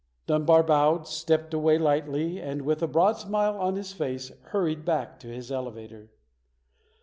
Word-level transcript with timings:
Dunbar 0.25 0.63
bowed, 0.63 1.05
stepped 1.07 1.53
away 1.53 1.77
lightly 1.77 2.39
and 2.41 2.63
with 2.63 2.81
a 2.81 2.87
broad 2.87 3.17
smile 3.19 3.55
on 3.59 3.75
his 3.75 3.93
face 3.93 4.31
hurried 4.45 4.83
back 4.83 5.19
to 5.19 5.27
his 5.27 5.51
elevator. 5.51 6.09